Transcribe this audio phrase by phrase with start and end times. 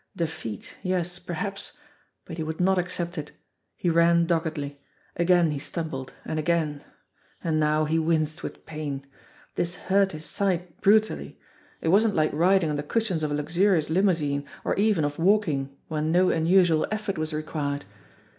[0.15, 1.73] Defeat, yes, perhaps
[2.25, 3.33] but he would not accept it.
[3.77, 4.81] He ran doggedly.
[5.15, 6.83] Again he stumbled, and again.
[7.43, 9.05] And now he winced with pain.
[9.53, 11.39] This hurt his side brutally.
[11.81, 15.77] It wasn't like riding on the cushions of a luxurious limousine, or even of walking
[15.87, 17.85] when no unusual effort was required.